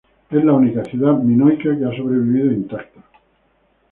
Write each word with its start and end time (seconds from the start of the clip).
Es 0.31 0.43
la 0.43 0.53
única 0.53 0.83
ciudad 0.83 1.13
minoica 1.15 1.77
que 1.77 1.85
ha 1.85 1.95
sobrevivido 1.95 2.51
intacta. 2.51 3.01